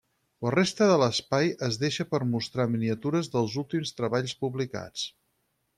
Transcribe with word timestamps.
La 0.45 0.51
resta 0.53 0.87
de 0.91 0.95
l'espai 1.01 1.51
es 1.67 1.77
deixa 1.83 2.07
per 2.15 2.23
mostrar 2.31 2.67
miniatures 2.75 3.33
dels 3.37 3.61
últims 3.65 3.95
treballs 4.01 4.37
publicats. 4.45 5.11